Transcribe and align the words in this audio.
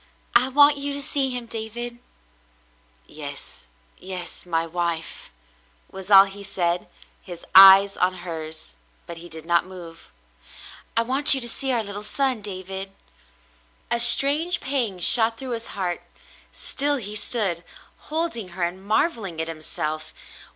"I 0.35 0.49
want 0.49 0.77
you 0.77 0.93
to 0.93 0.99
see 0.99 1.29
him, 1.29 1.45
David." 1.45 1.99
"Yes, 3.05 3.69
yes, 3.99 4.47
my 4.47 4.65
wife," 4.65 5.29
was 5.91 6.09
all 6.09 6.23
he 6.23 6.41
said, 6.41 6.87
his 7.21 7.45
eyes 7.53 7.95
on 7.97 8.13
hers, 8.25 8.75
but 9.05 9.17
he 9.17 9.29
did 9.29 9.45
not 9.45 9.67
move. 9.67 10.09
"I 10.97 11.03
want 11.03 11.35
you 11.35 11.41
to 11.41 11.47
see 11.47 11.71
our 11.71 11.83
little 11.83 12.01
son, 12.01 12.41
David." 12.41 12.93
A 13.91 13.99
strange 13.99 14.59
pang 14.59 14.97
shot 14.97 15.37
through 15.37 15.51
his 15.51 15.67
heart. 15.77 16.01
Still 16.51 16.95
he 16.95 17.15
stood, 17.15 17.63
holding 18.09 18.47
her 18.57 18.63
and 18.63 18.83
marvelling 18.83 19.39
at 19.39 19.47
himself. 19.47 20.15